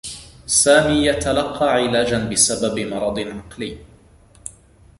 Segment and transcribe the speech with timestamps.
[0.47, 3.77] سامي يتلقّى علاجا بسبب مرض عقلي.